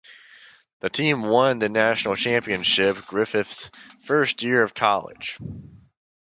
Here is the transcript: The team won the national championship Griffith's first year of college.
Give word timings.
The 0.79 0.89
team 0.89 1.21
won 1.21 1.59
the 1.59 1.69
national 1.69 2.15
championship 2.15 2.97
Griffith's 3.05 3.69
first 4.03 4.41
year 4.41 4.63
of 4.63 4.73
college. 4.73 5.37